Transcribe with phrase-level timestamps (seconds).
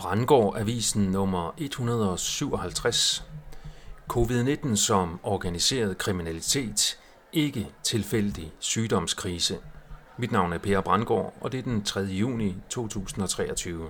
[0.00, 3.24] Brandgård Avisen nummer 157.
[4.12, 6.98] Covid-19 som organiseret kriminalitet.
[7.32, 9.58] Ikke tilfældig sygdomskrise.
[10.18, 12.00] Mit navn er Per Brandgård, og det er den 3.
[12.00, 13.88] juni 2023.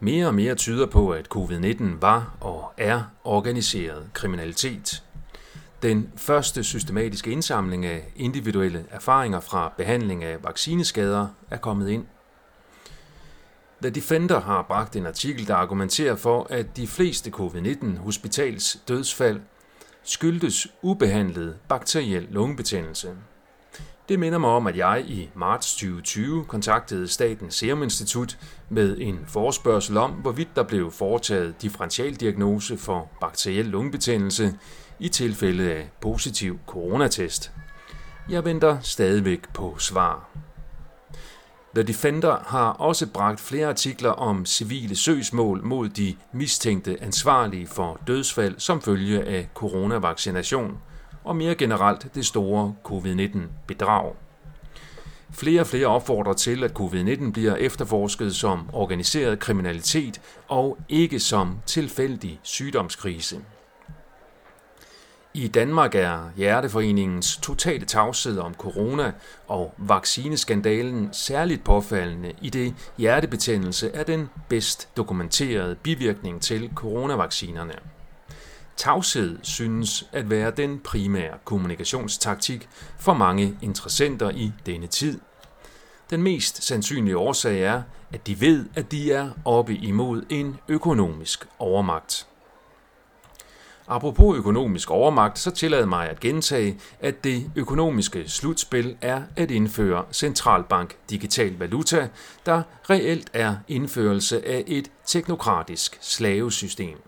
[0.00, 5.02] Mere og mere tyder på, at covid-19 var og er organiseret kriminalitet.
[5.82, 12.06] Den første systematiske indsamling af individuelle erfaringer fra behandling af vaccineskader er kommet ind–
[13.82, 19.40] The Defender har bragt en artikel, der argumenterer for, at de fleste covid-19 hospitals dødsfald
[20.02, 23.16] skyldtes ubehandlet bakteriel lungebetændelse.
[24.08, 29.18] Det minder mig om, at jeg i marts 2020 kontaktede Statens Serum Institut med en
[29.26, 34.58] forespørgsel om, hvorvidt der blev foretaget differentialdiagnose for bakteriel lungebetændelse
[34.98, 37.52] i tilfælde af positiv coronatest.
[38.28, 40.28] Jeg venter stadigvæk på svar.
[41.74, 48.00] The Defender har også bragt flere artikler om civile søgsmål mod de mistænkte ansvarlige for
[48.06, 50.78] dødsfald som følge af coronavaccination,
[51.24, 54.14] og mere generelt det store covid-19-bedrag.
[55.32, 61.58] Flere og flere opfordrer til, at covid-19 bliver efterforsket som organiseret kriminalitet og ikke som
[61.66, 63.40] tilfældig sygdomskrise.
[65.34, 69.12] I Danmark er Hjerteforeningens totale tavshed om corona
[69.48, 77.74] og vaccineskandalen særligt påfaldende, i det hjertebetændelse er den bedst dokumenterede bivirkning til coronavaccinerne.
[78.76, 85.20] Tavshed synes at være den primære kommunikationstaktik for mange interessenter i denne tid.
[86.10, 87.82] Den mest sandsynlige årsag er,
[88.12, 92.26] at de ved, at de er oppe imod en økonomisk overmagt.
[93.92, 100.04] Apropos økonomisk overmagt, så tillad mig at gentage, at det økonomiske slutspil er at indføre
[100.12, 102.08] centralbank digital valuta,
[102.46, 106.98] der reelt er indførelse af et teknokratisk slavesystem.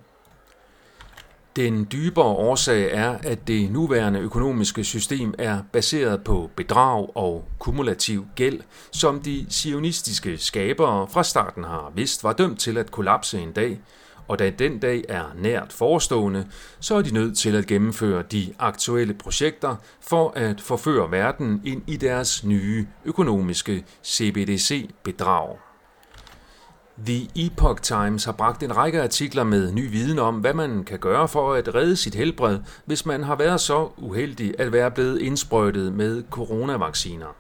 [1.56, 8.26] Den dybere årsag er, at det nuværende økonomiske system er baseret på bedrag og kumulativ
[8.36, 8.60] gæld,
[8.92, 13.78] som de sionistiske skabere fra starten har vidst var dømt til at kollapse en dag–
[14.32, 16.46] og da den dag er nært forestående,
[16.80, 21.82] så er de nødt til at gennemføre de aktuelle projekter for at forføre verden ind
[21.86, 25.56] i deres nye økonomiske CBDC-bedrag.
[27.06, 30.98] The Epoch Times har bragt en række artikler med ny viden om, hvad man kan
[30.98, 35.20] gøre for at redde sit helbred, hvis man har været så uheldig at være blevet
[35.20, 37.36] indsprøjtet med coronavacciner.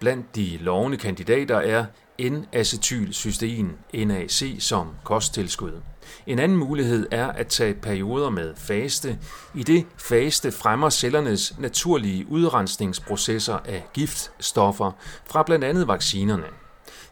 [0.00, 1.84] Blandt de lovende kandidater er
[2.20, 5.72] N-acetylcystein, NAC, som kosttilskud.
[6.26, 9.18] En anden mulighed er at tage perioder med faste,
[9.54, 14.92] i det faste fremmer cellernes naturlige udrensningsprocesser af giftstoffer
[15.26, 16.46] fra blandt andet vaccinerne.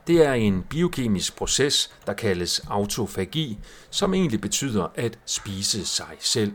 [0.06, 3.58] Det er en biokemisk proces, der kaldes autofagi,
[3.90, 6.52] som egentlig betyder at spise sig selv.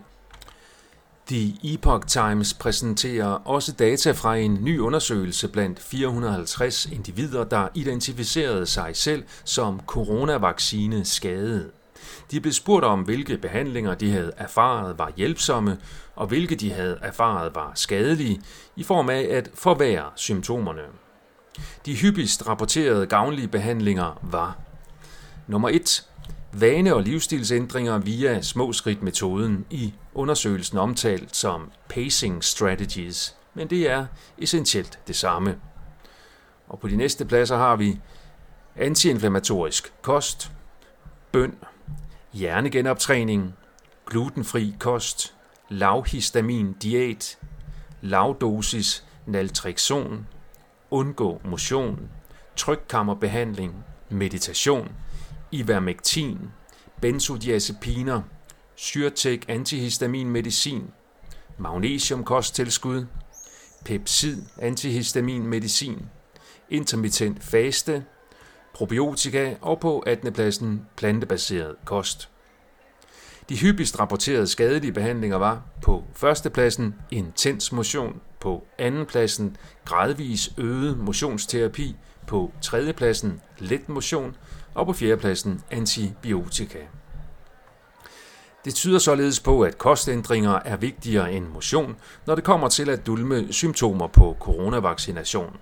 [1.27, 8.65] The Epoch Times præsenterer også data fra en ny undersøgelse blandt 450 individer, der identificerede
[8.65, 11.71] sig selv som coronavaccine skadede.
[12.31, 15.77] De blev spurgt om, hvilke behandlinger de havde erfaret var hjælpsomme,
[16.15, 18.41] og hvilke de havde erfaret var skadelige,
[18.75, 20.81] i form af at forværre symptomerne.
[21.85, 24.57] De hyppigst rapporterede gavnlige behandlinger var
[25.47, 26.05] nummer 1
[26.53, 33.89] vane- og livsstilsændringer via små skridt metoden i undersøgelsen omtalt som pacing strategies, men det
[33.89, 34.06] er
[34.38, 35.57] essentielt det samme.
[36.67, 38.00] Og på de næste pladser har vi
[38.75, 40.51] antiinflammatorisk kost,
[41.31, 41.56] bøn,
[42.34, 43.53] hjernegenoptræning,
[44.06, 45.34] glutenfri kost,
[45.69, 47.38] lavhistamin diæt,
[48.01, 50.28] lavdosis naltrexon,
[50.91, 52.09] undgå motion,
[52.56, 54.91] trykkammerbehandling, meditation,
[55.51, 56.38] ivermectin,
[57.01, 58.22] benzodiazepiner,
[58.75, 60.84] syrtek antihistamin medicin,
[61.57, 62.25] magnesium
[63.85, 66.06] pepsid antihistamin medicin,
[66.69, 68.06] intermittent faste,
[68.73, 70.34] probiotika og på 18.
[70.34, 72.29] pladsen plantebaseret kost.
[73.49, 81.96] De hyppigst rapporterede skadelige behandlinger var på førstepladsen intens motion, på andenpladsen gradvis øget motionsterapi,
[82.28, 84.35] på tredjepladsen let motion
[84.73, 86.79] og på fjerdepladsen antibiotika.
[88.66, 91.96] Det tyder således på, at kostændringer er vigtigere end motion,
[92.26, 95.58] når det kommer til at dulme symptomer på coronavaccination.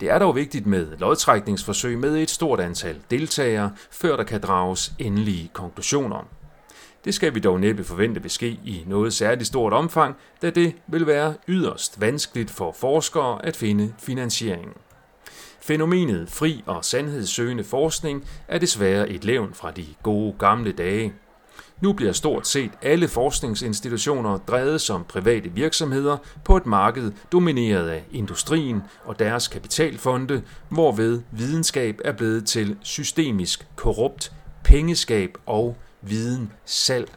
[0.00, 4.92] Det er dog vigtigt med lodtrækningsforsøg med et stort antal deltagere, før der kan drages
[4.98, 6.28] endelige konklusioner.
[7.04, 10.74] Det skal vi dog næppe forvente vil ske i noget særligt stort omfang, da det
[10.86, 14.72] vil være yderst vanskeligt for forskere at finde finansieringen.
[15.62, 21.12] Fænomenet fri og sandhedssøgende forskning er desværre et levn fra de gode gamle dage.
[21.80, 28.04] Nu bliver stort set alle forskningsinstitutioner drevet som private virksomheder på et marked domineret af
[28.12, 34.32] industrien og deres kapitalfonde, hvorved videnskab er blevet til systemisk korrupt
[34.64, 37.10] pengeskab og viden salg